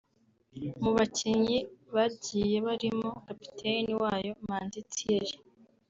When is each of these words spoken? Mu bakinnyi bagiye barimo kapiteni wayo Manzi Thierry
Mu 0.81 0.91
bakinnyi 0.97 1.57
bagiye 1.95 2.55
barimo 2.67 3.09
kapiteni 3.25 3.91
wayo 4.01 4.31
Manzi 4.47 4.79
Thierry 4.93 5.35